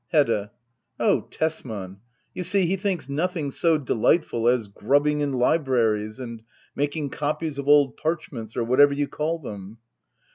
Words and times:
Hedda. 0.07 0.49
Oh, 0.99 1.27
Tesman! 1.29 1.97
You 2.33 2.43
see, 2.43 2.65
he 2.65 2.75
thinks 2.75 3.07
nothing 3.07 3.51
so 3.51 3.77
delightful 3.77 4.47
as 4.47 4.67
grubbing 4.67 5.19
in 5.21 5.31
libraries 5.33 6.19
and 6.19 6.41
making 6.75 7.11
copies 7.11 7.59
of 7.59 7.67
old 7.67 7.97
parchments, 7.97 8.55
6r 8.55 8.65
whatever 8.65 8.95
you 8.95 9.07
call 9.07 9.37
them. 9.37 9.77